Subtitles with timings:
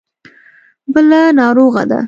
[0.93, 1.99] بله ناروغه ده.